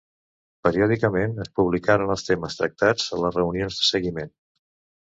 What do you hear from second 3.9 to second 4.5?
seguiment.